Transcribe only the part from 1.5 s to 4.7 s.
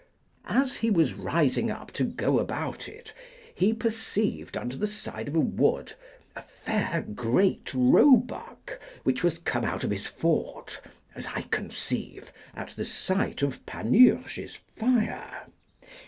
up to go about it, he perceived